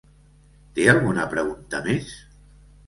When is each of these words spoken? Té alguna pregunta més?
Té 0.79 0.87
alguna 0.95 1.29
pregunta 1.35 1.85
més? 1.91 2.13